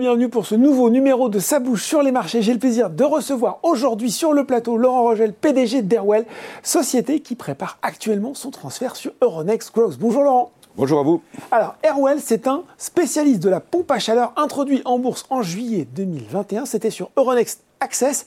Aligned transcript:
Bienvenue 0.00 0.30
pour 0.30 0.46
ce 0.46 0.54
nouveau 0.54 0.88
numéro 0.88 1.28
de 1.28 1.38
Sa 1.38 1.58
bouche 1.58 1.84
sur 1.84 2.02
les 2.02 2.10
marchés. 2.10 2.40
J'ai 2.40 2.54
le 2.54 2.58
plaisir 2.58 2.88
de 2.88 3.04
recevoir 3.04 3.58
aujourd'hui 3.62 4.10
sur 4.10 4.32
le 4.32 4.44
plateau 4.44 4.78
Laurent 4.78 5.02
Rogel, 5.02 5.34
PDG 5.34 5.82
d'Airwell, 5.82 6.24
société 6.62 7.20
qui 7.20 7.34
prépare 7.34 7.76
actuellement 7.82 8.32
son 8.32 8.50
transfert 8.50 8.96
sur 8.96 9.12
Euronext 9.20 9.74
Growth. 9.74 9.98
Bonjour 9.98 10.22
Laurent. 10.22 10.52
Bonjour 10.74 11.00
à 11.00 11.02
vous. 11.02 11.20
Alors, 11.50 11.74
Airwell, 11.82 12.18
c'est 12.18 12.46
un 12.46 12.62
spécialiste 12.78 13.42
de 13.42 13.50
la 13.50 13.60
pompe 13.60 13.90
à 13.90 13.98
chaleur 13.98 14.32
introduit 14.36 14.80
en 14.86 14.98
bourse 14.98 15.26
en 15.28 15.42
juillet 15.42 15.86
2021. 15.94 16.64
C'était 16.64 16.88
sur 16.88 17.10
Euronext 17.18 17.62
Access. 17.80 18.24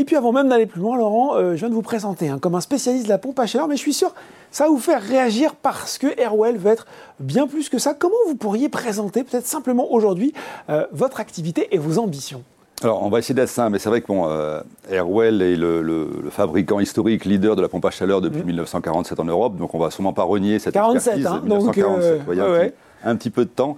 Et 0.00 0.04
puis 0.04 0.16
avant 0.16 0.32
même 0.32 0.48
d'aller 0.48 0.64
plus 0.64 0.80
loin, 0.80 0.96
Laurent, 0.96 1.36
euh, 1.36 1.50
je 1.50 1.56
viens 1.56 1.68
de 1.68 1.74
vous 1.74 1.82
présenter 1.82 2.30
hein, 2.30 2.38
comme 2.40 2.54
un 2.54 2.62
spécialiste 2.62 3.04
de 3.04 3.10
la 3.10 3.18
pompe 3.18 3.38
à 3.38 3.44
chaleur, 3.44 3.68
mais 3.68 3.76
je 3.76 3.82
suis 3.82 3.92
sûr 3.92 4.14
ça 4.50 4.64
va 4.64 4.70
vous 4.70 4.78
faire 4.78 5.02
réagir 5.02 5.54
parce 5.54 5.98
que 5.98 6.06
Airwell 6.18 6.56
va 6.56 6.70
être 6.70 6.86
bien 7.20 7.46
plus 7.46 7.68
que 7.68 7.78
ça. 7.78 7.92
Comment 7.92 8.16
vous 8.26 8.34
pourriez 8.34 8.70
présenter 8.70 9.24
peut-être 9.24 9.46
simplement 9.46 9.92
aujourd'hui 9.92 10.32
euh, 10.70 10.86
votre 10.90 11.20
activité 11.20 11.68
et 11.72 11.76
vos 11.76 11.98
ambitions? 11.98 12.42
Alors, 12.82 13.02
on 13.02 13.10
va 13.10 13.18
essayer 13.18 13.34
d'être 13.34 13.50
simple, 13.50 13.72
mais 13.72 13.78
c'est 13.78 13.90
vrai 13.90 14.00
que 14.00 14.06
bon, 14.06 14.26
euh, 14.26 14.62
Airwell 14.90 15.42
est 15.42 15.54
le, 15.54 16.08
fabricant 16.30 16.80
historique 16.80 17.26
leader 17.26 17.54
de 17.54 17.60
la 17.60 17.68
pompe 17.68 17.84
à 17.84 17.90
chaleur 17.90 18.22
depuis 18.22 18.42
1947 18.42 19.18
mmh. 19.18 19.20
en 19.20 19.24
Europe, 19.26 19.56
donc 19.58 19.74
on 19.74 19.78
va 19.78 19.90
sûrement 19.90 20.14
pas 20.14 20.22
renier 20.22 20.58
cette 20.58 20.72
47, 20.72 20.96
expertise. 20.96 21.26
Hein, 21.26 21.40
1947, 21.42 22.24
donc, 22.24 22.38
ouais, 22.38 22.72
un, 23.04 23.16
petit, 23.16 23.28
peu 23.28 23.44
de 23.44 23.50
temps. 23.50 23.76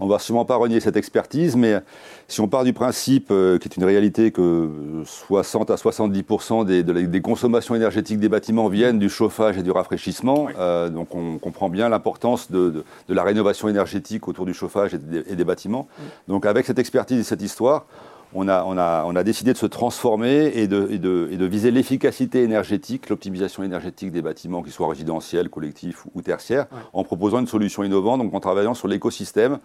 On 0.00 0.06
va 0.06 0.18
sûrement 0.18 0.46
pas 0.46 0.56
renier 0.56 0.80
cette 0.80 0.96
expertise, 0.96 1.56
mais 1.56 1.78
si 2.26 2.40
on 2.40 2.48
part 2.48 2.64
du 2.64 2.72
principe, 2.72 3.28
euh, 3.30 3.58
qui 3.58 3.68
est 3.68 3.76
une 3.76 3.84
réalité, 3.84 4.30
que 4.30 4.70
60 5.04 5.70
à 5.70 5.74
70% 5.74 6.64
des, 6.64 6.82
des, 6.82 7.20
consommations 7.20 7.74
énergétiques 7.74 8.18
des 8.18 8.30
bâtiments 8.30 8.68
viennent 8.68 8.98
du 8.98 9.10
chauffage 9.10 9.58
et 9.58 9.62
du 9.62 9.70
rafraîchissement, 9.70 10.48
euh, 10.58 10.88
donc 10.88 11.14
on 11.14 11.38
comprend 11.38 11.68
bien 11.68 11.90
l'importance 11.90 12.50
de, 12.50 12.84
la 13.08 13.22
rénovation 13.22 13.68
énergétique 13.68 14.26
autour 14.26 14.46
du 14.46 14.54
chauffage 14.54 14.94
et 14.94 15.36
des, 15.36 15.44
bâtiments. 15.44 15.86
Donc 16.28 16.46
avec 16.46 16.64
cette 16.64 16.78
expertise 16.78 17.20
et 17.20 17.24
cette 17.24 17.42
histoire, 17.42 17.86
on 18.34 18.48
a, 18.48 18.64
on, 18.64 18.78
a, 18.78 19.04
on 19.06 19.16
a, 19.16 19.22
décidé 19.24 19.52
de 19.52 19.58
se 19.58 19.66
transformer 19.66 20.52
et 20.54 20.68
de, 20.68 20.88
et 20.90 20.98
de, 20.98 21.44
viser 21.46 21.70
l'efficacité 21.70 22.42
énergétique, 22.42 23.08
l'optimisation 23.08 23.62
énergétique 23.62 24.12
des 24.12 24.22
bâtiments, 24.22 24.62
qu'ils 24.62 24.72
soient 24.72 24.88
résidentiels, 24.88 25.50
collectifs 25.50 26.06
ou 26.14 26.22
tertiaires, 26.22 26.66
en 26.92 27.02
proposant 27.02 27.40
une 27.40 27.48
solution 27.48 27.82
innovante, 27.82 28.20
donc 28.20 28.32
en 28.34 28.40
travaillant 28.40 28.74
sur 28.74 28.88
l'écosystème. 28.88 29.58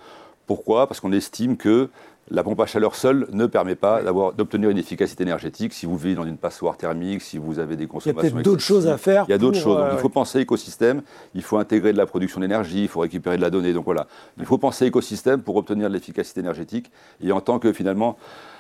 Pourquoi? 0.48 0.88
Parce 0.88 1.00
qu'on 1.00 1.12
estime 1.12 1.58
que 1.58 1.90
la 2.32 2.44
pompe 2.44 2.60
à 2.60 2.66
chaleur 2.66 2.96
seule 2.96 3.28
ne 3.32 3.46
permet 3.46 3.76
pas 3.76 4.02
d'obtenir 4.36 4.70
une 4.72 4.80
efficacité 4.80 5.24
énergétique. 5.24 5.74
Si 5.74 5.86
vous 5.86 5.96
vivez 5.96 6.16
dans 6.16 6.26
une 6.26 6.38
passoire 6.38 6.76
thermique, 6.76 7.22
si 7.22 7.38
vous 7.38 7.60
avez 7.60 7.76
des 7.76 7.86
consommations. 7.86 8.22
Il 8.22 8.26
y 8.26 8.28
a 8.28 8.34
peut-être 8.34 8.44
d'autres 8.44 8.64
choses 8.64 8.88
à 8.88 8.98
faire. 8.98 9.26
Il 9.28 9.32
y 9.32 9.36
a 9.36 9.38
d'autres 9.38 9.60
choses. 9.60 9.80
il 9.94 10.00
faut 10.00 10.10
penser 10.10 10.40
écosystème, 10.40 11.04
il 11.36 11.44
faut 11.44 11.58
intégrer 11.58 11.94
de 11.94 11.98
la 11.98 12.08
production 12.08 12.40
d'énergie, 12.40 12.84
il 12.84 12.88
faut 12.88 13.02
récupérer 13.02 13.38
de 13.38 13.42
la 13.42 13.52
donnée. 13.52 13.74
Donc 13.74 13.86
voilà, 13.86 14.08
il 14.40 14.46
faut 14.46 14.58
penser 14.58 14.88
écosystème 14.88 15.42
pour 15.42 15.56
obtenir 15.56 15.88
de 15.88 15.94
l'efficacité 15.94 16.40
énergétique. 16.40 16.92
Et 17.22 17.32
en 17.32 17.42
tant 17.42 17.60
que 17.60 17.72
finalement 17.72 18.18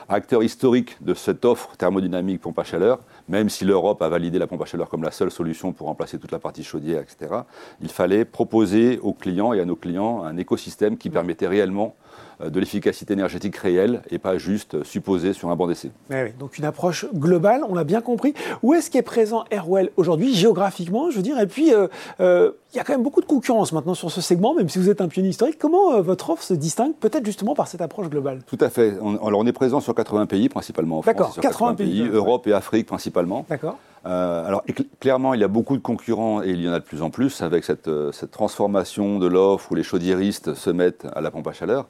acteur 0.09 0.43
historique 0.43 0.97
de 1.01 1.13
cette 1.13 1.45
offre 1.45 1.75
thermodynamique 1.77 2.41
pompe 2.41 2.59
à 2.59 2.63
chaleur, 2.63 2.99
même 3.27 3.49
si 3.49 3.65
l'Europe 3.65 4.01
a 4.01 4.09
validé 4.09 4.39
la 4.39 4.47
pompe 4.47 4.61
à 4.61 4.65
chaleur 4.65 4.89
comme 4.89 5.03
la 5.03 5.11
seule 5.11 5.31
solution 5.31 5.73
pour 5.73 5.87
remplacer 5.87 6.19
toute 6.19 6.31
la 6.31 6.39
partie 6.39 6.63
chaudière, 6.63 7.01
etc., 7.01 7.33
il 7.81 7.89
fallait 7.89 8.25
proposer 8.25 8.99
aux 8.99 9.13
clients 9.13 9.53
et 9.53 9.59
à 9.59 9.65
nos 9.65 9.75
clients 9.75 10.23
un 10.23 10.37
écosystème 10.37 10.97
qui 10.97 11.09
permettait 11.09 11.47
réellement 11.47 11.95
de 12.44 12.59
l'efficacité 12.59 13.14
énergétique 13.14 13.55
réelle 13.55 14.02
et 14.09 14.19
pas 14.19 14.38
juste 14.38 14.83
supposée 14.83 15.33
sur 15.33 15.50
un 15.50 15.55
banc 15.55 15.67
d'essai. 15.67 15.91
donc 16.39 16.57
une 16.57 16.66
approche 16.66 17.06
globale, 17.13 17.62
on 17.68 17.75
l'a 17.75 17.84
bien 17.84 18.01
compris. 18.01 18.34
Où 18.63 18.73
est-ce 18.73 18.90
qu'est 18.90 19.01
présent 19.01 19.46
Airwell 19.51 19.90
aujourd'hui, 19.97 20.34
géographiquement, 20.34 21.09
je 21.12 21.18
veux 21.18 21.24
dire? 21.24 21.40
Et 21.40 21.47
puis, 21.47 21.74
euh, 21.74 21.88
euh, 22.19 22.51
il 22.74 22.78
y 22.78 22.79
a 22.79 22.84
quand 22.84 22.94
même 22.94 23.03
beaucoup 23.03 23.22
de 23.22 23.25
concurrence 23.25 23.72
maintenant 23.72 23.94
sur 23.94 24.12
ce 24.12 24.22
segment, 24.22 24.53
même 24.53 24.69
si 24.69 24.79
vous 24.79 24.90
êtes 24.90 25.01
un 25.01 25.07
pionnier 25.07 25.29
historique. 25.29 25.57
Comment 25.59 26.01
votre 26.01 26.29
offre 26.29 26.44
se 26.44 26.53
distingue, 26.53 26.94
peut-être 26.94 27.25
justement 27.25 27.56
par 27.56 27.68
cette 27.68 27.81
approche 27.81 28.09
globale? 28.09 28.41
Tout 28.45 28.57
à 28.59 28.69
fait. 28.69 28.94
alors 29.00 29.40
on 29.40 29.47
est 29.47 29.53
présent 29.53 29.79
sur 29.79 29.95
80 29.95 30.25
pays, 30.25 30.50
principalement 30.50 31.00
en 31.00 31.01
France. 31.01 31.16
D'accord, 31.16 31.35
80, 31.40 31.75
pays. 31.75 32.07
Europe 32.07 32.47
et 32.47 32.53
Afrique 32.53 32.88
principalement. 32.88 33.45
D'accord. 33.50 33.78
Alors 34.05 34.63
clairement, 34.99 35.33
il 35.33 35.41
y 35.41 35.43
a 35.43 35.47
beaucoup 35.47 35.75
de 35.75 35.81
concurrents 35.81 36.43
et 36.43 36.49
il 36.49 36.61
y 36.61 36.69
en 36.69 36.73
a 36.73 36.79
de 36.79 36.85
plus 36.85 37.01
en 37.01 37.09
plus 37.09 37.41
avec 37.41 37.63
cette, 37.63 37.89
cette 38.11 38.31
transformation 38.31 39.19
de 39.19 39.27
l'offre 39.27 39.71
où 39.71 39.75
les 39.75 39.83
chaudiéristes 39.83 40.53
se 40.53 40.69
mettent 40.69 41.07
à 41.16 41.21
la 41.21 41.31
pompe 41.31 41.47
à 41.47 41.53
chaleur. 41.53 41.88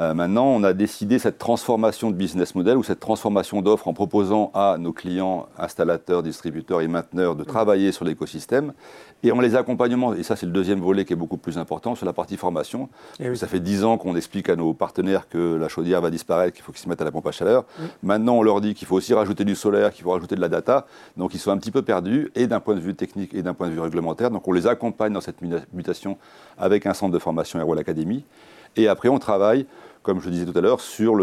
Euh, 0.00 0.14
maintenant, 0.14 0.46
on 0.46 0.62
a 0.64 0.72
décidé 0.72 1.18
cette 1.18 1.36
transformation 1.36 2.10
de 2.10 2.16
business 2.16 2.54
model 2.54 2.78
ou 2.78 2.82
cette 2.82 3.00
transformation 3.00 3.60
d'offre 3.60 3.86
en 3.86 3.92
proposant 3.92 4.50
à 4.54 4.76
nos 4.78 4.94
clients, 4.94 5.46
installateurs, 5.58 6.22
distributeurs 6.22 6.80
et 6.80 6.88
mainteneurs 6.88 7.36
de 7.36 7.44
travailler 7.44 7.92
sur 7.92 8.06
l'écosystème 8.06 8.72
et 9.22 9.30
en 9.30 9.40
les 9.40 9.56
accompagnement. 9.56 10.14
Et 10.14 10.22
ça, 10.22 10.36
c'est 10.36 10.46
le 10.46 10.52
deuxième 10.52 10.80
volet 10.80 11.04
qui 11.04 11.12
est 11.12 11.16
beaucoup 11.16 11.36
plus 11.36 11.58
important 11.58 11.94
sur 11.94 12.06
la 12.06 12.14
partie 12.14 12.38
formation. 12.38 12.88
Eh 13.18 13.34
ça 13.34 13.46
fait 13.46 13.60
dix 13.60 13.84
ans 13.84 13.98
qu'on 13.98 14.16
explique 14.16 14.48
à 14.48 14.56
nos 14.56 14.72
partenaires 14.72 15.28
que 15.28 15.56
la 15.56 15.68
chaudière 15.68 16.00
va 16.00 16.10
disparaître, 16.10 16.54
qu'il 16.54 16.64
faut 16.64 16.72
qu'ils 16.72 16.80
se 16.80 16.88
mettent 16.88 17.02
à 17.02 17.04
la 17.04 17.12
pompe 17.12 17.26
à 17.26 17.32
chaleur. 17.32 17.66
Maintenant, 18.02 18.36
on 18.38 18.42
leur 18.42 18.62
dit 18.62 18.72
qu'il 18.72 18.88
faut 18.88 18.96
aussi 18.96 19.12
rajouter 19.12 19.44
du 19.44 19.54
solaire, 19.54 19.92
qu'il 19.92 20.04
faut 20.04 20.12
rajouter 20.12 20.34
de 20.34 20.40
la 20.40 20.48
data. 20.48 20.86
Donc, 21.18 21.34
ils 21.34 21.38
sont 21.38 21.50
un 21.50 21.58
petit 21.58 21.70
peu 21.70 21.82
perdus 21.82 22.30
et 22.34 22.46
d'un 22.46 22.60
point 22.60 22.74
de 22.74 22.80
vue 22.80 22.94
technique 22.94 23.34
et 23.34 23.42
d'un 23.42 23.52
point 23.52 23.68
de 23.68 23.74
vue 23.74 23.80
réglementaire. 23.80 24.30
Donc, 24.30 24.48
on 24.48 24.52
les 24.52 24.66
accompagne 24.66 25.12
dans 25.12 25.20
cette 25.20 25.42
mutation 25.74 26.16
avec 26.56 26.86
un 26.86 26.94
centre 26.94 27.12
de 27.12 27.18
formation 27.18 27.58
Airwell 27.58 27.78
Academy. 27.78 28.24
Et 28.76 28.88
après, 28.88 29.08
on 29.08 29.18
travaille 29.18 29.66
comme 30.02 30.20
je 30.20 30.30
disais 30.30 30.46
tout 30.46 30.56
à 30.56 30.60
l'heure, 30.60 30.80
sur 30.80 31.14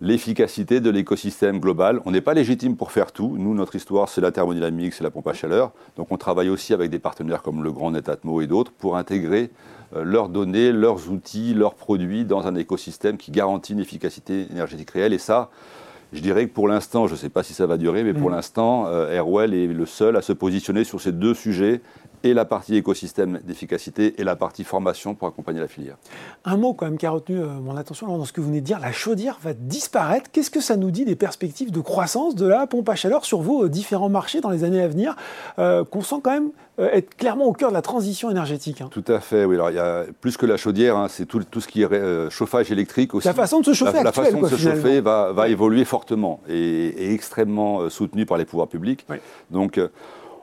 l'efficacité 0.00 0.80
de 0.80 0.90
l'écosystème 0.90 1.58
global. 1.60 2.00
On 2.04 2.10
n'est 2.10 2.20
pas 2.20 2.34
légitime 2.34 2.76
pour 2.76 2.92
faire 2.92 3.12
tout. 3.12 3.36
Nous, 3.38 3.54
notre 3.54 3.74
histoire, 3.74 4.08
c'est 4.08 4.20
la 4.20 4.32
thermodynamique, 4.32 4.94
c'est 4.94 5.04
la 5.04 5.10
pompe 5.10 5.28
à 5.28 5.34
chaleur. 5.34 5.72
Donc 5.96 6.08
on 6.10 6.16
travaille 6.16 6.48
aussi 6.48 6.72
avec 6.72 6.90
des 6.90 6.98
partenaires 6.98 7.42
comme 7.42 7.62
le 7.62 7.72
Grand 7.72 7.90
Netatmo 7.90 8.40
et 8.40 8.46
d'autres 8.46 8.72
pour 8.72 8.96
intégrer 8.96 9.50
euh, 9.96 10.04
leurs 10.04 10.28
données, 10.28 10.72
leurs 10.72 11.10
outils, 11.10 11.54
leurs 11.54 11.74
produits 11.74 12.24
dans 12.24 12.46
un 12.46 12.54
écosystème 12.54 13.16
qui 13.16 13.30
garantit 13.30 13.72
une 13.72 13.80
efficacité 13.80 14.46
énergétique 14.50 14.90
réelle. 14.90 15.12
Et 15.12 15.18
ça, 15.18 15.50
je 16.12 16.20
dirais 16.20 16.46
que 16.46 16.52
pour 16.52 16.68
l'instant, 16.68 17.06
je 17.06 17.12
ne 17.12 17.18
sais 17.18 17.28
pas 17.28 17.42
si 17.42 17.54
ça 17.54 17.66
va 17.66 17.76
durer, 17.76 18.04
mais 18.04 18.14
pour 18.14 18.30
mm. 18.30 18.34
l'instant, 18.34 18.86
euh, 18.86 19.10
Airwell 19.10 19.54
est 19.54 19.66
le 19.66 19.86
seul 19.86 20.16
à 20.16 20.22
se 20.22 20.32
positionner 20.32 20.84
sur 20.84 21.00
ces 21.00 21.12
deux 21.12 21.34
sujets 21.34 21.80
et 22.24 22.32
la 22.32 22.46
partie 22.46 22.74
écosystème 22.74 23.38
d'efficacité 23.44 24.14
et 24.18 24.24
la 24.24 24.34
partie 24.34 24.64
formation 24.64 25.14
pour 25.14 25.28
accompagner 25.28 25.60
la 25.60 25.68
filière. 25.68 25.96
Un 26.44 26.56
mot 26.56 26.72
quand 26.72 26.86
même 26.86 26.96
qui 26.96 27.06
a 27.06 27.10
retenu 27.10 27.38
euh, 27.38 27.46
mon 27.46 27.76
attention 27.76 28.06
dans 28.08 28.24
ce 28.24 28.32
que 28.32 28.40
vous 28.40 28.48
venez 28.48 28.62
de 28.62 28.66
dire, 28.66 28.80
la 28.80 28.92
chaudière 28.92 29.38
va 29.42 29.52
disparaître. 29.52 30.30
Qu'est-ce 30.32 30.50
que 30.50 30.60
ça 30.60 30.76
nous 30.76 30.90
dit 30.90 31.04
des 31.04 31.16
perspectives 31.16 31.70
de 31.70 31.80
croissance 31.80 32.34
de 32.34 32.46
la 32.46 32.66
pompe 32.66 32.88
à 32.88 32.94
chaleur 32.94 33.26
sur 33.26 33.42
vos 33.42 33.64
euh, 33.64 33.68
différents 33.68 34.08
marchés 34.08 34.40
dans 34.40 34.48
les 34.48 34.64
années 34.64 34.82
à 34.82 34.88
venir, 34.88 35.14
euh, 35.58 35.84
qu'on 35.84 36.00
sent 36.00 36.16
quand 36.22 36.32
même 36.32 36.50
être 36.76 37.14
clairement 37.14 37.44
au 37.44 37.52
cœur 37.52 37.68
de 37.68 37.74
la 37.74 37.82
transition 37.82 38.32
énergétique 38.32 38.80
hein? 38.80 38.88
Tout 38.90 39.04
à 39.06 39.20
fait, 39.20 39.44
oui. 39.44 39.54
Alors 39.54 39.70
il 39.70 39.76
y 39.76 39.78
a 39.78 40.06
plus 40.20 40.36
que 40.36 40.44
la 40.44 40.56
chaudière, 40.56 40.96
hein, 40.96 41.06
c'est 41.08 41.24
tout, 41.24 41.40
tout, 41.48 41.60
ce 41.60 41.68
qui 41.68 41.82
est 41.82 42.30
chauffage 42.30 42.72
électrique 42.72 43.14
aussi. 43.14 43.28
La 43.28 43.34
façon 43.34 43.60
de 43.60 43.66
se 43.66 43.74
chauffer, 43.74 44.02
la, 44.02 44.10
façon 44.10 44.40
de 44.40 44.48
se 44.48 44.56
chauffer 44.56 45.00
va, 45.00 45.30
va, 45.32 45.48
évoluer 45.48 45.84
fortement 45.84 46.40
et, 46.48 46.88
est 46.88 47.14
extrêmement 47.14 47.88
soutenue 47.90 48.26
par 48.26 48.38
les 48.38 48.44
pouvoirs 48.44 48.66
publics. 48.66 49.06
Donc 49.52 49.78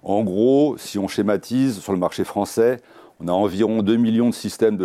en 0.03 0.23
gros, 0.23 0.75
si 0.77 0.97
on 0.97 1.07
schématise 1.07 1.79
sur 1.79 1.93
le 1.93 1.99
marché 1.99 2.23
français, 2.23 2.81
on 3.23 3.27
a 3.27 3.31
environ 3.31 3.83
2 3.83 3.97
millions 3.97 4.29
de 4.29 4.33
systèmes 4.33 4.77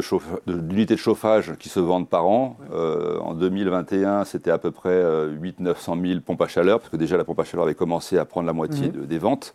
d'unités 0.46 0.94
de, 0.94 0.98
chauffage 0.98 1.54
qui 1.58 1.70
se 1.70 1.80
vendent 1.80 2.08
par 2.08 2.26
an. 2.26 2.58
Euh, 2.70 3.18
en 3.20 3.34
2021, 3.34 4.24
c'était 4.24 4.50
à 4.50 4.58
peu 4.58 4.70
près 4.70 5.02
8 5.40 5.60
900 5.60 5.96
000 6.04 6.20
pompes 6.20 6.42
à 6.42 6.48
chaleur, 6.48 6.80
parce 6.80 6.90
que 6.90 6.98
déjà 6.98 7.16
la 7.16 7.24
pompe 7.24 7.40
à 7.40 7.44
chaleur 7.44 7.64
avait 7.64 7.74
commencé 7.74 8.18
à 8.18 8.26
prendre 8.26 8.46
la 8.46 8.52
moitié 8.52 8.88
mhm. 8.88 9.06
des 9.06 9.18
ventes. 9.18 9.54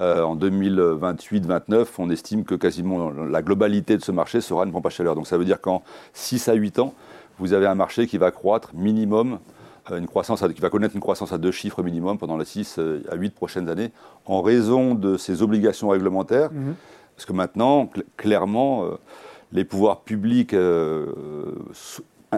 Euh, 0.00 0.22
en 0.22 0.36
2028-29, 0.36 1.86
on 1.98 2.08
estime 2.10 2.44
que 2.44 2.54
quasiment 2.54 3.10
la 3.10 3.42
globalité 3.42 3.96
de 3.98 4.02
ce 4.02 4.10
marché 4.10 4.40
sera 4.40 4.64
une 4.64 4.72
pompe 4.72 4.86
à 4.86 4.90
chaleur. 4.90 5.14
Donc 5.14 5.26
ça 5.26 5.36
veut 5.36 5.44
dire 5.44 5.60
qu'en 5.60 5.82
6 6.14 6.48
à 6.48 6.54
8 6.54 6.78
ans, 6.78 6.94
vous 7.38 7.52
avez 7.52 7.66
un 7.66 7.74
marché 7.74 8.06
qui 8.06 8.18
va 8.18 8.30
croître 8.30 8.70
minimum 8.74 9.34
euh, 9.34 9.61
une 9.90 10.06
croissance 10.06 10.44
qui 10.54 10.60
va 10.60 10.70
connaître 10.70 10.94
une 10.94 11.00
croissance 11.00 11.32
à 11.32 11.38
deux 11.38 11.50
chiffres 11.50 11.82
minimum 11.82 12.18
pendant 12.18 12.36
les 12.36 12.44
6 12.44 12.76
euh, 12.78 13.02
à 13.10 13.16
8 13.16 13.34
prochaines 13.34 13.68
années, 13.68 13.90
en 14.26 14.42
raison 14.42 14.94
de 14.94 15.16
ces 15.16 15.42
obligations 15.42 15.88
réglementaires. 15.88 16.52
Mhm. 16.52 16.74
Parce 17.16 17.26
que 17.26 17.32
maintenant, 17.32 17.90
clairement, 18.16 18.84
euh, 18.84 18.98
les 19.52 19.64
pouvoirs 19.64 20.00
publics 20.00 20.54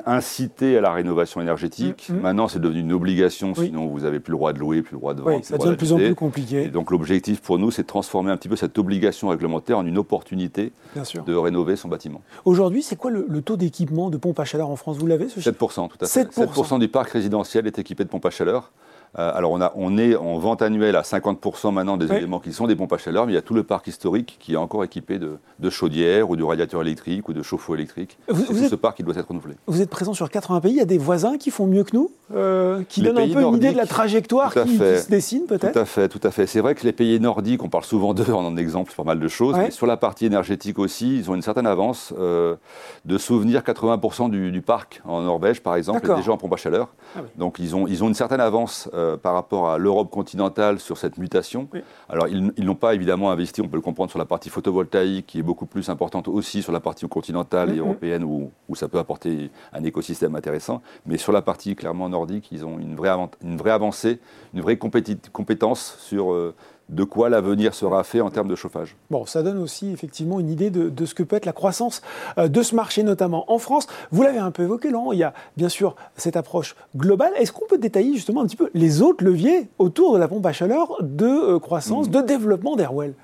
inciter 0.06 0.76
à 0.76 0.80
la 0.80 0.92
rénovation 0.92 1.40
énergétique. 1.40 2.08
Mm, 2.08 2.14
mm. 2.14 2.20
Maintenant, 2.20 2.48
c'est 2.48 2.58
devenu 2.58 2.80
une 2.80 2.92
obligation, 2.92 3.54
sinon 3.54 3.86
vous 3.86 4.00
n'avez 4.00 4.20
plus 4.20 4.32
le 4.32 4.36
droit 4.36 4.52
de 4.52 4.58
louer, 4.58 4.82
plus 4.82 4.94
le 4.94 4.98
droit 4.98 5.14
de 5.14 5.22
vendre. 5.22 5.36
Oui, 5.36 5.44
ça 5.44 5.56
devient 5.56 5.70
de 5.70 5.76
plus 5.76 5.92
en 5.92 5.96
plus 5.96 6.14
compliqué. 6.14 6.64
Et 6.64 6.68
donc 6.68 6.90
l'objectif 6.90 7.40
pour 7.40 7.58
nous, 7.58 7.70
c'est 7.70 7.82
de 7.82 7.86
transformer 7.86 8.30
un 8.30 8.36
petit 8.36 8.48
peu 8.48 8.56
cette 8.56 8.78
obligation 8.78 9.28
réglementaire 9.28 9.78
en 9.78 9.86
une 9.86 9.98
opportunité 9.98 10.72
de 10.94 11.34
rénover 11.34 11.76
son 11.76 11.88
bâtiment. 11.88 12.22
Aujourd'hui, 12.44 12.82
c'est 12.82 12.96
quoi 12.96 13.10
le, 13.10 13.42
taux 13.42 13.56
d'équipement 13.56 14.10
de 14.10 14.16
pompes 14.16 14.40
à 14.40 14.44
chaleur 14.44 14.70
en 14.70 14.76
France? 14.76 14.96
Vous 14.96 15.06
l'avez 15.06 15.28
ce 15.28 15.40
7%, 15.40 15.88
tout 15.88 15.96
à 16.00 16.06
fait. 16.06 16.24
7%, 16.24 16.78
du 16.78 16.88
parc 16.88 17.10
résidentiel 17.10 17.66
est 17.66 17.78
équipé 17.78 18.04
de 18.04 18.08
pompes 18.08 18.26
à 18.26 18.30
chaleur. 18.30 18.72
Euh, 19.18 19.32
alors 19.34 19.52
on, 19.52 19.60
a, 19.60 19.72
on 19.76 19.96
est 19.96 20.16
en 20.16 20.38
vente 20.38 20.62
annuelle 20.62 20.96
à 20.96 21.02
50% 21.02 21.72
maintenant 21.72 21.96
des 21.96 22.12
éléments 22.12 22.40
qui 22.40 22.52
sont 22.52 22.66
des 22.66 22.76
pompes 22.76 22.92
à 22.92 22.98
chaleur, 22.98 23.26
mais 23.26 23.32
il 23.32 23.34
y 23.34 23.38
a 23.38 23.42
tout 23.42 23.54
le 23.54 23.62
parc 23.62 23.86
historique 23.86 24.36
qui 24.40 24.54
est 24.54 24.56
encore 24.56 24.84
équipé 24.84 25.18
de, 25.18 25.36
de 25.58 25.70
chaudières 25.70 26.30
ou 26.30 26.36
de 26.36 26.42
radiateurs 26.42 26.82
électriques 26.82 27.28
ou 27.28 27.32
de 27.32 27.42
chauffe-eau 27.42 27.74
électriques. 27.74 28.18
Vous, 28.28 28.68
ce 28.68 28.74
parc 28.74 28.96
qui 28.96 29.02
doit 29.02 29.14
être 29.16 29.28
renouvelé. 29.28 29.54
Vous 29.66 29.80
êtes 29.80 29.90
présent 29.90 30.14
sur 30.14 30.28
80 30.30 30.60
pays, 30.60 30.72
il 30.72 30.78
y 30.78 30.80
a 30.80 30.86
des 30.86 30.98
voisins 30.98 31.38
qui 31.38 31.50
font 31.50 31.66
mieux 31.66 31.84
que 31.84 31.96
nous, 31.96 32.10
euh, 32.34 32.82
qui 32.88 33.02
donnent 33.02 33.18
un 33.18 33.28
peu 33.28 33.42
une 33.42 33.54
idée 33.54 33.72
de 33.72 33.76
la 33.76 33.86
trajectoire 33.86 34.52
qui, 34.52 34.76
se 34.76 35.08
dessine 35.08 35.46
peut-être 35.46 35.72
Tout 35.72 35.78
à 35.78 35.84
fait, 35.84 36.08
tout 36.08 36.20
à 36.22 36.30
fait. 36.30 36.46
C'est 36.46 36.60
vrai 36.60 36.74
que 36.74 36.84
les 36.84 36.92
pays 36.92 37.20
nordiques, 37.20 37.62
on 37.62 37.68
parle 37.68 37.84
souvent 37.84 38.14
d'eux 38.14 38.32
en 38.32 38.56
exemple 38.56 38.92
pas 38.96 39.04
mal 39.04 39.20
de 39.20 39.28
choses, 39.28 39.56
mais 39.56 39.70
sur 39.70 39.86
la 39.86 39.96
partie 39.96 40.26
énergétique 40.26 40.78
aussi, 40.78 41.18
ils 41.18 41.30
ont 41.30 41.34
une 41.34 41.42
certaine 41.42 41.66
avance. 41.66 42.12
Euh, 42.18 42.56
de 43.04 43.18
souvenir 43.18 43.60
80% 43.60 44.30
du, 44.30 44.62
parc 44.62 45.02
en 45.04 45.20
Norvège, 45.22 45.60
par 45.60 45.76
exemple, 45.76 46.10
est 46.10 46.16
déjà 46.16 46.32
en 46.32 46.36
pompe 46.36 46.54
à 46.54 46.56
chaleur. 46.56 46.88
Ah 47.16 47.20
Donc 47.36 47.58
ils 47.58 47.76
ont, 47.76 47.86
ils 47.86 48.02
ont 48.02 48.08
une 48.08 48.14
certaine 48.14 48.40
avance 48.40 48.88
euh, 48.94 49.03
par 49.22 49.34
rapport 49.34 49.70
à 49.70 49.78
l'Europe 49.78 50.10
continentale 50.10 50.80
sur 50.80 50.98
cette 50.98 51.18
mutation. 51.18 51.68
Alors 52.08 52.28
ils, 52.28 52.64
n'ont 52.64 52.74
pas 52.74 52.94
évidemment 52.94 53.30
investi, 53.30 53.60
on 53.60 53.68
peut 53.68 53.76
le 53.76 53.82
comprendre, 53.82 54.10
sur 54.10 54.18
la 54.18 54.24
partie 54.24 54.50
photovoltaïque, 54.50 55.26
qui 55.26 55.38
est 55.38 55.42
beaucoup 55.42 55.66
plus 55.66 55.88
importante 55.88 56.28
aussi 56.28 56.62
sur 56.62 56.72
la 56.72 56.80
partie 56.80 57.06
continentale 57.08 57.74
et 57.74 57.78
européenne, 57.78 58.24
où, 58.24 58.50
où, 58.68 58.74
ça 58.74 58.88
peut 58.88 58.98
apporter 58.98 59.50
un 59.72 59.84
écosystème 59.84 60.34
intéressant. 60.34 60.82
Mais 61.06 61.18
sur 61.18 61.32
la 61.32 61.42
partie 61.42 61.74
clairement 61.74 62.08
nordique, 62.08 62.48
ils 62.52 62.64
ont 62.64 62.78
une 62.78 62.94
vraie, 62.94 63.10
une 63.42 63.56
vraie 63.56 63.70
avancée, 63.70 64.20
une 64.52 64.60
vraie 64.60 64.76
compétence 64.76 65.96
sur... 65.98 66.32
Euh, 66.32 66.54
de 66.88 67.04
quoi 67.04 67.28
l'avenir 67.28 67.74
sera 67.74 68.04
fait 68.04 68.20
en 68.20 68.30
termes 68.30 68.48
de 68.48 68.54
chauffage. 68.54 68.96
Bon, 69.10 69.24
ça 69.26 69.42
donne 69.42 69.58
aussi 69.58 69.90
effectivement 69.90 70.40
une 70.40 70.50
idée 70.50 70.70
de, 70.70 71.06
ce 71.06 71.14
que 71.14 71.22
peut 71.22 71.36
être 71.36 71.46
la 71.46 71.52
croissance 71.52 72.02
euh, 72.38 72.48
de 72.48 72.62
ce 72.62 72.74
marché, 72.74 73.02
notamment 73.02 73.50
en 73.52 73.58
France. 73.58 73.86
Vous 74.10 74.22
l'avez 74.22 74.38
un 74.38 74.50
peu 74.50 74.64
évoqué, 74.64 74.90
Laurent, 74.90 75.12
il 75.12 75.18
y 75.18 75.24
a 75.24 75.32
bien 75.56 75.68
sûr 75.68 75.96
cette 76.16 76.36
approche 76.36 76.76
globale. 76.96 77.32
Est-ce 77.36 77.52
qu'on 77.52 77.66
peut 77.66 77.78
détailler 77.78 78.14
justement 78.14 78.42
un 78.42 78.46
petit 78.46 78.56
peu 78.56 78.70
les 78.74 79.02
autres 79.02 79.24
leviers 79.24 79.68
autour 79.78 80.14
de 80.14 80.18
la 80.18 80.28
pompe 80.28 80.44
à 80.46 80.52
chaleur 80.52 80.96
de 81.00 81.26
euh, 81.26 81.58
croissance, 81.58 82.08
mmh. 82.08 82.12
de 82.12 82.20
développement 82.20 82.76
d'Airwell? 82.76 83.14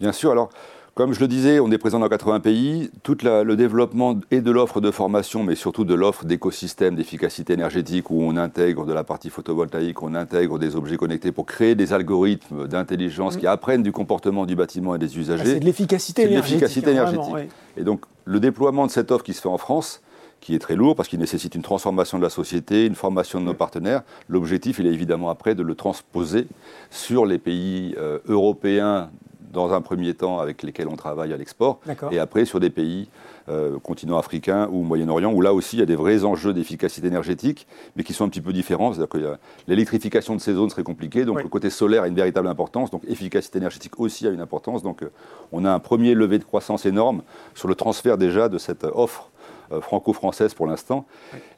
Bien 0.00 0.12
sûr, 0.12 0.30
alors 0.30 0.50
comme 0.96 1.12
je 1.12 1.20
le 1.20 1.28
disais, 1.28 1.60
on 1.60 1.70
est 1.70 1.76
présent 1.76 1.98
dans 1.98 2.08
80 2.08 2.40
pays. 2.40 2.90
Tout 3.02 3.18
le 3.22 3.54
développement 3.54 4.18
et 4.30 4.40
de 4.40 4.50
l'offre 4.50 4.80
de 4.80 4.90
formation, 4.90 5.44
mais 5.44 5.54
surtout 5.54 5.84
de 5.84 5.92
l'offre 5.92 6.24
d'écosystème 6.24 6.96
d'efficacité 6.96 7.52
énergétique 7.52 8.10
où 8.10 8.22
on 8.22 8.34
intègre 8.38 8.86
de 8.86 8.94
la 8.94 9.04
partie 9.04 9.28
photovoltaïque, 9.28 10.02
on 10.02 10.14
intègre 10.14 10.58
des 10.58 10.74
objets 10.74 10.96
connectés 10.96 11.32
pour 11.32 11.44
créer 11.44 11.74
des 11.74 11.92
algorithmes 11.92 12.66
d'intelligence 12.66 13.36
mm. 13.36 13.40
qui 13.40 13.46
apprennent 13.46 13.82
du 13.82 13.92
comportement 13.92 14.46
du 14.46 14.56
bâtiment 14.56 14.94
et 14.94 14.98
des 14.98 15.18
usagers. 15.18 15.42
Ah, 15.44 15.50
c'est 15.50 15.60
de 15.60 15.66
l'efficacité 15.66 16.22
énergétique. 16.22 17.50
Et 17.76 17.84
donc, 17.84 18.00
le 18.24 18.40
déploiement 18.40 18.86
de 18.86 18.90
cette 18.90 19.10
offre 19.10 19.22
qui 19.22 19.34
se 19.34 19.42
fait 19.42 19.50
en 19.50 19.58
France, 19.58 20.00
qui 20.40 20.54
est 20.54 20.60
très 20.60 20.76
lourd 20.76 20.96
parce 20.96 21.10
qu'il 21.10 21.18
nécessite 21.18 21.54
une 21.54 21.62
transformation 21.62 22.16
de 22.16 22.22
la 22.22 22.30
société, 22.30 22.86
une 22.86 22.94
formation 22.94 23.38
de 23.38 23.44
nos 23.44 23.54
partenaires. 23.54 24.00
L'objectif, 24.30 24.78
il 24.78 24.86
est 24.86 24.94
évidemment 24.94 25.28
après 25.28 25.54
de 25.54 25.62
le 25.62 25.74
transposer 25.74 26.46
sur 26.88 27.26
les 27.26 27.36
pays 27.36 27.94
euh, 27.98 28.18
européens 28.28 29.10
dans 29.56 29.72
un 29.72 29.80
premier 29.80 30.12
temps 30.14 30.38
avec 30.38 30.62
lesquels 30.62 30.86
on 30.86 30.96
travaille 30.96 31.32
à 31.32 31.36
l'export, 31.36 31.80
et 32.12 32.18
après 32.18 32.44
sur 32.44 32.60
des 32.60 32.70
pays, 32.70 33.08
euh, 33.48 33.78
continent 33.78 34.18
africain 34.18 34.68
ou 34.70 34.82
Moyen-Orient, 34.82 35.32
où 35.32 35.40
là 35.40 35.54
aussi 35.54 35.76
il 35.76 35.80
y 35.80 35.82
a 35.82 35.86
des 35.86 35.96
vrais 35.96 36.24
enjeux 36.24 36.52
d'efficacité 36.52 37.06
énergétique, 37.06 37.66
mais 37.96 38.04
qui 38.04 38.12
sont 38.12 38.24
un 38.24 38.28
petit 38.28 38.42
peu 38.42 38.52
différents. 38.52 38.92
C'est-à-dire 38.92 39.08
que 39.08 39.38
l'électrification 39.66 40.34
de 40.36 40.40
ces 40.40 40.52
zones 40.52 40.68
serait 40.68 40.82
compliquée, 40.82 41.24
donc 41.24 41.42
le 41.42 41.48
côté 41.48 41.70
solaire 41.70 42.02
a 42.02 42.08
une 42.08 42.14
véritable 42.14 42.48
importance, 42.48 42.90
donc 42.90 43.02
efficacité 43.08 43.58
énergétique 43.58 43.98
aussi 43.98 44.26
a 44.26 44.30
une 44.30 44.42
importance. 44.42 44.82
Donc 44.82 45.02
euh, 45.02 45.10
on 45.52 45.64
a 45.64 45.72
un 45.72 45.78
premier 45.78 46.14
levé 46.14 46.38
de 46.38 46.44
croissance 46.44 46.84
énorme 46.84 47.22
sur 47.54 47.68
le 47.68 47.74
transfert 47.74 48.18
déjà 48.18 48.50
de 48.50 48.58
cette 48.58 48.84
offre 48.84 49.30
euh, 49.30 49.35
franco-française 49.80 50.54
pour 50.54 50.66
l'instant. 50.66 51.06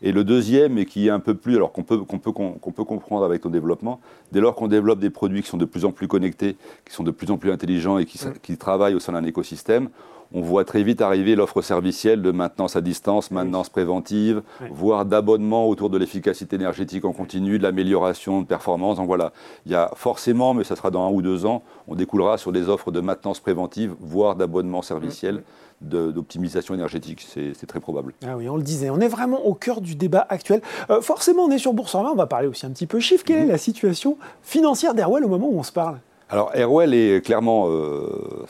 Et 0.03 0.13
le 0.13 0.25
deuxième, 0.25 0.79
et 0.79 0.87
qui 0.87 1.09
est 1.09 1.11
un 1.11 1.21
peu 1.21 1.35
plus, 1.35 1.57
alors 1.57 1.73
qu'on 1.73 1.83
peut, 1.83 1.99
qu'on 1.99 2.19
peut, 2.19 2.33
qu'on 2.33 2.73
peut 2.73 2.85
comprendre 2.85 3.25
avec 3.25 3.43
ton 3.43 3.51
développement, 3.51 4.01
dès 4.33 4.41
lors 4.41 4.55
qu'on 4.55 4.69
développe 4.69 4.99
des 4.99 5.11
produits 5.11 5.43
qui 5.43 5.49
sont 5.49 5.57
de 5.57 5.65
plus 5.65 5.85
en 5.85 5.93
plus 5.93 6.09
connectés, 6.09 6.57
qui 6.87 6.95
sont 6.95 7.05
de 7.05 7.11
plus 7.11 7.31
en 7.31 7.39
plus 7.39 7.51
intelligents 7.51 7.99
et 7.99 8.07
qui, 8.07 8.19
qui 8.43 8.57
travaillent 8.57 8.95
au 8.95 9.01
sein 9.01 9.13
d'un 9.13 9.25
écosystème, 9.25 9.89
on 10.33 10.43
voit 10.43 10.65
très 10.65 10.83
vite 10.83 11.01
arriver 11.01 11.35
l'offre 11.37 11.63
servicielle 11.63 12.21
de 12.21 12.31
maintenance 12.31 12.77
à 12.77 12.81
distance, 12.81 13.31
maintenance 13.31 13.71
préventive, 13.71 14.43
voire 14.71 15.07
d'abonnement 15.07 15.67
autour 15.67 15.89
de 15.89 15.97
l'efficacité 15.97 16.57
énergétique 16.57 17.05
en 17.07 17.13
continu, 17.13 17.59
de 17.59 17.63
l'amélioration 17.63 18.43
de 18.43 18.47
performance. 18.47 18.97
Donc 18.97 19.07
voilà, 19.07 19.33
il 19.65 19.73
y 19.73 19.75
a 19.75 19.91
forcément, 19.95 20.53
mais 20.53 20.65
ça 20.65 20.77
sera 20.77 20.91
dans 20.91 21.07
un 21.07 21.11
ou 21.11 21.23
deux 21.23 21.47
ans, 21.47 21.63
on 21.87 21.95
découlera 21.95 22.37
sur 22.37 22.53
des 22.53 22.69
offres 22.69 22.91
de 22.91 23.01
maintenance 23.01 23.41
préventive, 23.41 23.95
voire 24.01 24.37
d'abonnement 24.37 24.83
serviciel 24.83 25.43
d'optimisation 25.81 26.75
énergétique. 26.75 27.27
C'est 27.33 27.67
très 27.67 27.81
probable. 27.81 28.13
Ah 28.27 28.37
oui, 28.37 28.49
on 28.49 28.57
le 28.57 28.63
disait, 28.63 28.91
on 28.91 29.01
est 29.01 29.09
vraiment 29.09 29.47
au 29.47 29.55
cœur 29.55 29.81
du 29.81 29.95
débat 29.95 30.27
actuel. 30.29 30.61
Euh, 30.91 31.01
forcément, 31.01 31.45
on 31.45 31.51
est 31.51 31.59
sur 31.59 31.73
Boursorama, 31.73 32.11
on 32.11 32.17
va 32.17 32.27
parler 32.27 32.49
aussi 32.49 32.67
un 32.67 32.71
petit 32.71 32.87
peu 32.87 33.01
chiffres. 33.01 33.25
Quelle 33.25 33.39
est 33.39 33.45
mhm. 33.45 33.51
la 33.51 33.59
situation 33.59 34.19
financière 34.43 34.95
d'Airwell 34.95 35.25
au 35.25 35.29
moment 35.29 35.49
où 35.49 35.59
on 35.59 35.63
se 35.63 35.73
parle? 35.73 35.99
Alors, 36.31 36.51
Airwell 36.55 36.95
est 36.95 37.25
clairement... 37.25 37.67
Euh, 37.69 38.45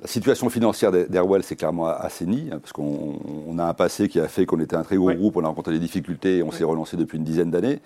la 0.00 0.06
situation 0.06 0.48
financière 0.48 0.92
d'Airwell 0.92 1.42
s'est 1.42 1.56
clairement 1.56 1.88
assainie, 1.88 2.48
hein, 2.52 2.58
parce 2.60 2.72
qu'on 2.72 3.58
a 3.58 3.64
un 3.64 3.74
passé 3.74 4.08
qui 4.08 4.20
a 4.20 4.28
fait 4.28 4.46
qu'on 4.46 4.60
était 4.60 4.76
un 4.76 4.82
très 4.82 4.96
gros 4.96 5.12
groupe, 5.12 5.36
on 5.36 5.44
a 5.44 5.48
rencontré 5.48 5.72
des 5.72 5.78
difficultés 5.78 6.38
et 6.38 6.42
on 6.42 6.52
s'est 6.52 6.64
relancé 6.64 6.96
depuis 6.96 7.18
une 7.18 7.24
dizaine 7.24 7.50
d'années. 7.50 7.80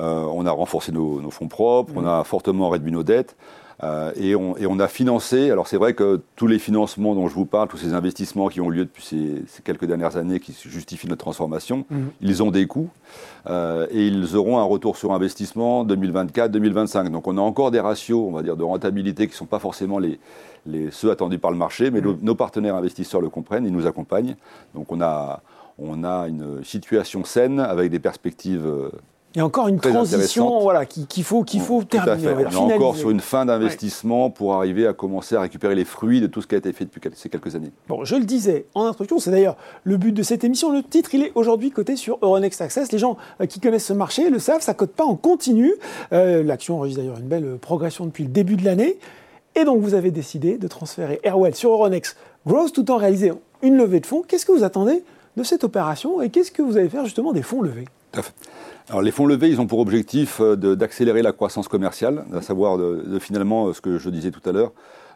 Euh, 0.00 0.24
on 0.32 0.46
a 0.46 0.50
renforcé 0.50 0.92
nos, 0.92 1.30
fonds 1.30 1.48
propres, 1.48 1.92
on 1.94 2.06
a 2.06 2.24
fortement 2.24 2.68
réduit 2.68 2.92
nos 2.92 3.02
dettes. 3.02 3.36
Euh, 3.84 4.12
et, 4.16 4.34
on, 4.34 4.80
a 4.80 4.88
financé, 4.88 5.50
alors 5.50 5.68
c'est 5.68 5.76
vrai 5.76 5.94
que 5.94 6.20
tous 6.34 6.48
les 6.48 6.58
financements 6.58 7.14
dont 7.14 7.28
je 7.28 7.34
vous 7.34 7.46
parle, 7.46 7.68
tous 7.68 7.76
ces 7.76 7.94
investissements 7.94 8.48
qui 8.48 8.60
ont 8.60 8.70
lieu 8.70 8.84
depuis 8.84 9.04
ces, 9.04 9.62
quelques 9.62 9.84
dernières 9.84 10.16
années 10.16 10.40
qui 10.40 10.56
justifient 10.66 11.06
notre 11.06 11.20
transformation, 11.20 11.84
mhm. 11.90 12.10
ils 12.20 12.42
ont 12.42 12.50
des 12.50 12.66
coûts 12.66 12.90
euh, 13.48 13.86
et 13.90 14.08
ils 14.08 14.34
auront 14.34 14.58
un 14.58 14.64
retour 14.64 14.96
sur 14.96 15.12
investissement 15.12 15.84
2024-2025. 15.84 17.10
Donc 17.10 17.28
on 17.28 17.38
a 17.38 17.40
encore 17.40 17.70
des 17.70 17.80
ratios, 17.80 18.20
on 18.26 18.32
va 18.32 18.42
dire, 18.42 18.56
de 18.56 18.64
rentabilité 18.64 19.26
qui 19.26 19.32
ne 19.32 19.36
sont 19.36 19.46
pas 19.46 19.60
forcément 19.60 20.00
les, 20.00 20.18
ceux 20.90 21.10
attendus 21.10 21.38
par 21.38 21.52
le 21.52 21.56
marché, 21.56 21.90
mais 21.90 22.00
mhm. 22.00 22.18
nos 22.22 22.34
partenaires 22.34 22.74
investisseurs 22.74 23.20
le 23.20 23.28
comprennent, 23.28 23.64
ils 23.64 23.72
nous 23.72 23.86
accompagnent. 23.86 24.34
Donc 24.74 24.90
on 24.90 25.00
a, 25.00 25.40
on 25.78 26.02
a 26.02 26.26
une 26.26 26.64
situation 26.64 27.24
saine 27.24 27.60
avec 27.60 27.92
des 27.92 28.00
perspectives 28.00 28.66
euh, 28.66 28.90
il 29.34 29.38
y 29.38 29.40
a 29.42 29.44
encore 29.44 29.68
une 29.68 29.78
transition 29.78 30.60
voilà, 30.60 30.86
qu'il 30.86 31.22
faut, 31.22 31.44
qu'il 31.44 31.60
faut 31.60 31.84
terminer. 31.84 32.32
On, 32.56 32.70
est 32.70 32.74
encore 32.74 32.96
sur 32.96 33.10
une 33.10 33.20
fin 33.20 33.44
d'investissement 33.44 34.30
pour 34.30 34.54
arriver 34.54 34.86
à 34.86 34.94
commencer 34.94 35.36
à 35.36 35.42
récupérer 35.42 35.74
les 35.74 35.84
fruits 35.84 36.20
de 36.20 36.26
tout 36.26 36.40
ce 36.40 36.46
qui 36.46 36.54
a 36.54 36.58
été 36.58 36.72
fait 36.72 36.86
depuis 36.86 37.00
ces 37.14 37.28
quelques 37.28 37.54
années. 37.54 37.70
Bon, 37.88 38.04
je 38.04 38.16
le 38.16 38.24
disais 38.24 38.66
en 38.74 38.86
introduction, 38.86 39.18
c'est 39.18 39.30
d'ailleurs 39.30 39.56
le 39.84 39.98
but 39.98 40.12
de 40.12 40.22
cette 40.22 40.44
émission. 40.44 40.72
Le 40.72 40.82
titre, 40.82 41.14
il 41.14 41.22
est 41.22 41.32
aujourd'hui 41.34 41.70
coté 41.70 41.96
sur 41.96 42.18
Euronext 42.22 42.62
Access. 42.62 42.90
Les 42.90 42.98
gens 42.98 43.18
euh, 43.40 43.46
qui 43.46 43.60
connaissent 43.60 43.86
ce 43.86 43.92
marché 43.92 44.30
le 44.30 44.38
savent, 44.38 44.62
ça 44.62 44.72
ne 44.72 44.78
cote 44.78 44.92
pas 44.92 45.04
en 45.04 45.14
continu. 45.14 45.74
Euh, 46.12 46.42
l'action 46.42 46.76
enregistre 46.76 47.02
d'ailleurs 47.02 47.18
une 47.18 47.28
belle 47.28 47.58
progression 47.60 48.06
depuis 48.06 48.24
le 48.24 48.30
début 48.30 48.56
de 48.56 48.64
l'année. 48.64 48.98
Et 49.54 49.64
donc, 49.64 49.82
vous 49.82 49.94
avez 49.94 50.10
décidé 50.10 50.56
de 50.56 50.68
transférer 50.68 51.20
Airwell 51.22 51.54
sur 51.54 51.70
Euronext 51.70 52.16
Growth 52.46 52.72
tout 52.72 52.90
en 52.90 52.96
réalisant 52.96 53.40
une 53.60 53.76
levée 53.76 54.00
de 54.00 54.06
fonds. 54.06 54.22
Qu'est-ce 54.26 54.46
que 54.46 54.52
vous 54.52 54.64
attendez 54.64 55.04
de 55.36 55.42
cette 55.42 55.64
opération 55.64 56.22
et 56.22 56.30
qu'est-ce 56.30 56.50
que 56.50 56.62
vous 56.62 56.78
allez 56.78 56.88
faire 56.88 57.04
justement 57.04 57.32
des 57.32 57.42
fonds 57.42 57.60
levés? 57.60 57.84
Alors 58.88 59.02
les 59.02 59.10
fonds 59.10 59.26
levés, 59.26 59.50
ils 59.50 59.60
ont 59.60 59.66
pour 59.66 59.80
objectif 59.80 60.40
euh, 60.40 60.56
d'accélérer 60.56 61.22
la 61.22 61.32
croissance 61.32 61.68
commerciale, 61.68 62.24
à 62.34 62.42
savoir 62.42 62.78
de, 62.78 63.18
finalement 63.18 63.72
ce 63.72 63.80
que 63.80 63.98
je 63.98 64.08
disais 64.08 64.30
tout 64.30 64.46
à 64.48 64.52
l'heure, 64.52 64.72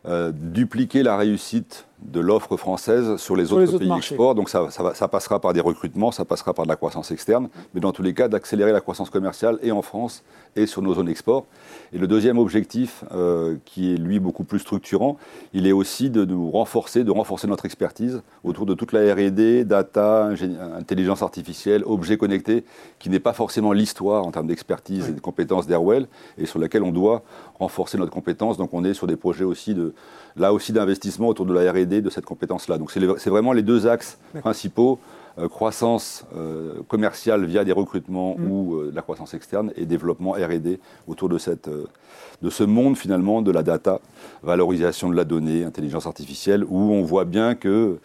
euh, 0.06 0.32
dupliquer 0.34 1.02
la 1.02 1.16
réussite 1.16 1.86
de 2.06 2.20
l'offre 2.20 2.56
française 2.56 3.16
sur 3.16 3.36
les 3.36 3.52
autres 3.52 3.78
pays 3.78 3.92
export. 3.96 4.34
Donc 4.34 4.48
ça, 4.48 4.68
ça, 4.70 5.08
passera 5.08 5.40
par 5.40 5.52
des 5.52 5.60
recrutements, 5.60 6.10
ça 6.10 6.24
passera 6.24 6.54
par 6.54 6.64
de 6.64 6.68
la 6.68 6.76
croissance 6.76 7.10
externe, 7.10 7.48
mais 7.74 7.80
dans 7.80 7.92
tous 7.92 8.02
les 8.02 8.14
cas 8.14 8.28
d'accélérer 8.28 8.72
la 8.72 8.80
croissance 8.80 9.10
commerciale 9.10 9.58
et 9.62 9.72
en 9.72 9.82
France 9.82 10.22
et 10.56 10.66
sur 10.66 10.82
nos 10.82 10.94
zones 10.94 11.08
export. 11.08 11.46
Et 11.92 11.98
le 11.98 12.06
deuxième 12.06 12.38
objectif, 12.38 13.04
euh, 13.12 13.56
qui 13.64 13.92
est 13.92 13.96
lui 13.96 14.18
beaucoup 14.18 14.44
plus 14.44 14.58
structurant, 14.58 15.16
il 15.52 15.66
est 15.66 15.72
aussi 15.72 16.10
de 16.10 16.24
nous 16.24 16.50
renforcer, 16.50 17.04
de 17.04 17.10
renforcer 17.10 17.46
notre 17.46 17.66
expertise 17.66 18.22
autour 18.44 18.66
de 18.66 18.74
toute 18.74 18.92
la 18.92 19.14
R&D, 19.14 19.64
data, 19.64 20.30
intelligence 20.76 21.22
artificielle, 21.22 21.82
objets 21.86 22.16
connectés, 22.16 22.64
qui 22.98 23.10
n'est 23.10 23.20
pas 23.20 23.32
forcément 23.32 23.72
l'histoire 23.72 24.26
en 24.26 24.30
termes 24.30 24.46
d'expertise 24.46 25.08
et 25.08 25.12
de 25.12 25.20
compétences 25.20 25.66
d'Airwell, 25.66 26.06
et 26.38 26.46
sur 26.46 26.58
laquelle 26.58 26.82
on 26.82 26.92
doit 26.92 27.22
renforcer 27.58 27.98
notre 27.98 28.12
compétence. 28.12 28.56
Donc 28.56 28.74
on 28.74 28.84
est 28.84 28.94
sur 28.94 29.06
des 29.06 29.16
projets 29.16 29.44
aussi 29.44 29.74
de, 29.74 29.94
là 30.36 30.52
aussi 30.52 30.72
d'investissement 30.72 31.28
autour 31.28 31.46
de 31.46 31.52
la 31.52 31.70
R&D 31.72 31.91
de 32.00 32.10
cette 32.10 32.24
compétence-là. 32.24 32.78
Donc 32.78 32.90
c'est 32.90 33.30
vraiment 33.30 33.52
les 33.52 33.62
deux 33.62 33.86
axes 33.86 34.18
principaux. 34.40 34.98
Euh, 35.38 35.48
croissance 35.48 36.26
euh, 36.36 36.82
commerciale 36.88 37.46
via 37.46 37.64
des 37.64 37.72
recrutements 37.72 38.36
mm. 38.36 38.50
ou 38.50 38.74
euh, 38.74 38.92
la 38.94 39.00
croissance 39.00 39.32
externe 39.32 39.72
et 39.76 39.86
développement 39.86 40.32
R&D 40.32 40.78
autour 41.08 41.30
de, 41.30 41.38
cette, 41.38 41.70
de 42.42 42.50
ce 42.50 42.64
monde 42.64 42.98
finalement 42.98 43.40
de 43.40 43.50
la 43.50 43.62
data, 43.62 44.00
valorisation 44.42 45.08
de 45.08 45.16
la 45.16 45.24
donnée, 45.24 45.64
intelligence 45.64 46.06
artificielle, 46.06 46.66
où 46.68 46.92
on 46.92 47.02
voit 47.02 47.24
bien 47.24 47.54
que 47.54 47.98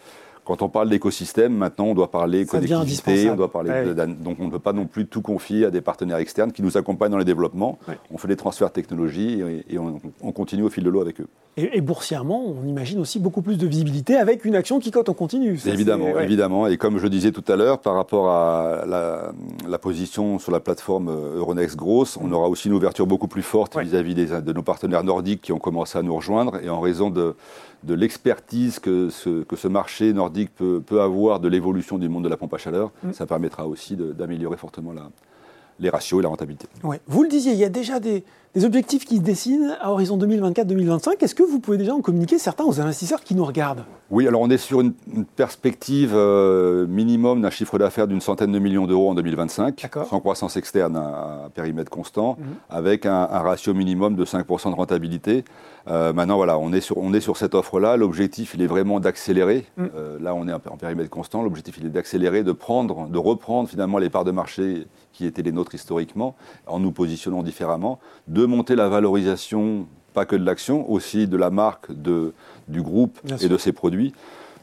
quand 0.46 0.62
on 0.62 0.70
parle 0.70 0.88
d'écosystème, 0.88 1.52
maintenant 1.52 1.88
on 1.88 1.94
doit 1.94 2.10
parler 2.10 2.46
connectivité, 2.46 3.28
on 3.28 3.36
doit 3.36 3.52
parler 3.52 3.92
donc 3.94 4.38
on 4.40 4.46
ne 4.46 4.50
peut 4.50 4.58
pas 4.58 4.72
non 4.72 4.86
plus 4.86 5.06
tout 5.06 5.20
confier 5.20 5.66
à 5.66 5.70
des 5.70 5.82
partenaires 5.82 6.16
externes 6.16 6.52
qui 6.52 6.62
nous 6.62 6.78
accompagnent 6.78 7.12
dans 7.12 7.18
les 7.18 7.26
développements. 7.26 7.78
On 8.10 8.16
fait 8.16 8.28
des 8.28 8.36
transferts 8.36 8.68
de 8.68 8.72
technologie 8.72 9.42
et, 9.68 9.78
on, 9.78 10.00
on, 10.22 10.32
continue 10.32 10.62
au 10.62 10.70
fil 10.70 10.82
de 10.82 10.88
l'eau 10.88 11.02
avec 11.02 11.20
eux. 11.20 11.28
Et, 11.58 11.80
boursièrement, 11.80 12.44
on 12.46 12.66
imagine 12.66 13.00
aussi 13.00 13.18
beaucoup 13.18 13.42
plus 13.42 13.58
de 13.58 13.66
visibilité 13.66 14.16
avec 14.16 14.44
une 14.44 14.54
action 14.54 14.78
qui 14.78 14.92
cote 14.92 15.08
en 15.08 15.14
continu. 15.14 15.58
évidemment, 15.66 16.18
évidemment. 16.20 16.66
Et 16.68 16.76
comme 16.76 16.98
je 16.98 17.02
le 17.02 17.10
disais 17.10 17.32
tout 17.32 17.44
à 17.48 17.56
l'heure, 17.56 17.80
par 17.80 17.94
rapport 17.94 18.30
à 18.30 18.84
la, 18.86 19.78
position 19.78 20.38
sur 20.38 20.52
la 20.52 20.60
plateforme 20.60 21.10
Euronext 21.10 21.76
Gross, 21.76 22.16
on 22.20 22.30
aura 22.32 22.48
aussi 22.48 22.68
une 22.68 22.74
ouverture 22.74 23.06
beaucoup 23.06 23.28
plus 23.28 23.42
forte 23.42 23.76
vis-à-vis 23.76 24.14
de 24.14 24.52
nos 24.52 24.62
partenaires 24.62 25.02
nordiques 25.02 25.40
qui 25.40 25.52
ont 25.52 25.58
commencé 25.58 25.98
à 25.98 26.02
nous 26.02 26.14
rejoindre. 26.14 26.62
Et 26.62 26.68
en 26.68 26.80
raison 26.80 27.10
de, 27.10 27.34
de 27.82 27.94
l'expertise 27.94 28.78
que 28.78 29.10
ce, 29.10 29.42
que 29.42 29.56
ce 29.56 29.66
marché 29.66 30.12
nordique 30.12 30.54
peut, 30.54 30.80
peut 30.84 31.00
avoir 31.00 31.40
de 31.40 31.48
l'évolution 31.48 31.98
du 31.98 32.08
monde 32.08 32.24
de 32.24 32.28
la 32.28 32.36
pompe 32.36 32.54
à 32.54 32.58
chaleur, 32.58 32.92
mm. 33.02 33.12
ça 33.12 33.26
permettra 33.26 33.66
aussi 33.66 33.96
d'améliorer 33.96 34.56
fortement 34.56 34.92
la, 34.92 35.08
les 35.78 35.90
ratios 35.90 36.20
et 36.20 36.22
la 36.22 36.28
rentabilité. 36.28 36.66
Ouais. 36.82 37.00
Vous 37.06 37.22
le 37.22 37.28
disiez, 37.28 37.52
il 37.52 37.58
y 37.58 37.64
a 37.64 37.68
déjà 37.68 38.00
des, 38.00 38.24
des 38.54 38.64
objectifs 38.64 39.04
qui 39.04 39.16
se 39.16 39.22
dessinent 39.22 39.76
à 39.80 39.92
horizon 39.92 40.18
2024-2025. 40.18 41.22
Est-ce 41.22 41.34
que 41.34 41.42
vous 41.42 41.60
pouvez 41.60 41.76
déjà 41.76 41.94
en 41.94 42.00
communiquer 42.00 42.38
certains 42.38 42.64
aux 42.64 42.80
investisseurs 42.80 43.22
qui 43.22 43.34
nous 43.34 43.44
regardent? 43.44 43.84
Oui, 44.10 44.26
alors 44.26 44.40
on 44.40 44.48
est 44.48 44.56
sur 44.58 44.80
une, 44.80 44.94
perspective 45.36 46.12
euh, 46.14 46.86
minimum 46.86 47.42
d'un 47.42 47.50
chiffre 47.50 47.78
d'affaires 47.78 48.06
d'une 48.06 48.22
centaine 48.22 48.50
de 48.50 48.58
millions 48.58 48.86
d'euros 48.86 49.10
en 49.10 49.14
2025, 49.14 49.86
sans 50.08 50.20
croissance 50.20 50.56
externe 50.56 50.96
à, 50.96 51.50
périmètre 51.54 51.90
constant, 51.90 52.36
mhm. 52.38 52.46
avec 52.70 53.04
un, 53.04 53.26
ratio 53.26 53.74
minimum 53.74 54.16
de 54.16 54.24
5% 54.24 54.70
de 54.70 54.74
rentabilité. 54.74 55.44
Euh, 55.88 56.12
maintenant, 56.12 56.36
voilà, 56.36 56.58
on 56.58 56.72
est 56.72 56.80
sur, 56.80 56.96
on 56.98 57.12
est 57.12 57.20
sur 57.20 57.36
cette 57.36 57.54
offre-là. 57.54 57.96
L'objectif, 57.96 58.54
il 58.54 58.62
est 58.62 58.66
vraiment 58.66 58.98
d'accélérer. 58.98 59.66
Mhm. 59.76 59.90
Euh, 59.94 60.18
là, 60.20 60.34
on 60.34 60.48
est 60.48 60.52
en, 60.52 60.60
en 60.70 60.76
périmètre 60.76 61.10
constant. 61.10 61.42
L'objectif, 61.42 61.76
il 61.78 61.86
est 61.86 61.90
d'accélérer, 61.90 62.42
de 62.42 62.52
prendre, 62.52 63.08
de 63.08 63.18
reprendre 63.18 63.68
finalement 63.68 63.98
les 63.98 64.08
parts 64.08 64.24
de 64.24 64.32
marché 64.32 64.86
qui 65.18 65.26
étaient 65.26 65.42
les 65.42 65.50
nôtres 65.50 65.74
historiquement, 65.74 66.36
en 66.68 66.78
nous 66.78 66.92
positionnant 66.92 67.42
différemment, 67.42 67.98
de 68.28 68.46
monter 68.46 68.76
la 68.76 68.88
valorisation, 68.88 69.88
pas 70.14 70.24
que 70.26 70.36
de 70.36 70.44
l'action, 70.44 70.88
aussi 70.88 71.26
de 71.26 71.36
la 71.36 71.50
marque, 71.50 71.90
de, 71.90 72.32
du 72.68 72.82
groupe 72.82 73.18
et 73.40 73.48
de 73.48 73.58
ses 73.58 73.72
produits. 73.72 74.14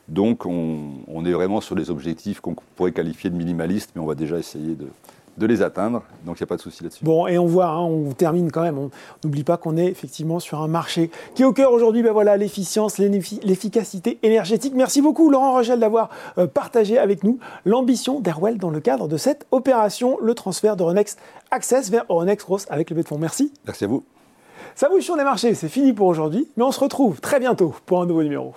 Donc 0.08 0.46
on, 0.46 1.26
est 1.26 1.32
vraiment 1.34 1.60
sur 1.60 1.76
des 1.76 1.90
objectifs 1.90 2.40
qu'on 2.40 2.56
pourrait 2.78 2.94
qualifier 2.94 3.30
de 3.30 3.36
minimalistes, 3.36 3.92
mais 3.96 4.02
on 4.02 4.06
va 4.06 4.16
déjà 4.16 4.38
essayer 4.38 4.76
de, 4.76 4.88
de 5.38 5.46
les 5.46 5.62
atteindre. 5.62 6.04
Donc 6.26 6.40
il 6.40 6.44
n'y 6.44 6.46
a 6.46 6.48
pas 6.48 6.56
de 6.56 6.62
souci 6.62 6.84
là-dessus. 6.84 7.04
Bon, 7.04 7.28
et 7.28 7.38
on 7.38 7.46
voit, 7.46 7.68
hein, 7.68 7.82
on 7.82 8.12
termine 8.12 8.52
quand 8.52 8.62
même, 8.62 8.78
on 8.78 8.90
n'oublie 9.24 9.44
pas 9.44 9.58
qu'on 9.58 9.78
est 9.78 9.88
effectivement 9.88 10.40
sur 10.40 10.62
un 10.62 10.68
marché 10.68 11.12
qui 11.34 11.44
est 11.44 11.46
au 11.46 11.54
cœur 11.54 11.72
aujourd'hui, 11.72 12.04
ben 12.04 12.14
voilà, 12.14 12.38
l'efficience, 12.38 12.98
l'efficacité 12.98 14.20
énergétique. 14.24 14.74
Merci 14.76 15.02
beaucoup 15.02 15.30
Laurent 15.30 15.54
Rogel 15.54 15.80
d'avoir 15.80 16.10
euh, 16.38 16.48
partagé 16.48 16.98
avec 16.98 17.24
nous 17.24 17.40
l'ambition 17.66 18.20
d'Airwell 18.20 18.58
dans 18.58 18.70
le 18.70 18.80
cadre 18.80 19.08
de 19.08 19.18
cette 19.18 19.46
opération, 19.52 20.18
le 20.22 20.34
transfert 20.34 20.76
de 20.76 20.84
Renex 20.84 21.18
Access 21.52 21.90
vers 21.90 22.06
Euronext 22.10 22.46
Gross 22.46 22.66
avec 22.70 22.90
le 22.90 22.96
de 22.96 23.08
fonds. 23.08 23.18
Merci. 23.18 23.52
Merci 23.66 23.84
à 23.84 23.88
vous. 23.88 24.04
Ça 24.76 24.90
bouge 24.90 25.04
sur 25.04 25.16
les 25.16 25.24
marchés, 25.24 25.54
c'est 25.54 25.70
fini 25.70 25.94
pour 25.94 26.08
aujourd'hui, 26.08 26.48
mais 26.58 26.64
on 26.64 26.72
se 26.72 26.80
retrouve 26.80 27.22
très 27.22 27.40
bientôt 27.40 27.74
pour 27.86 28.02
un 28.02 28.06
nouveau 28.06 28.24
numéro. 28.24 28.54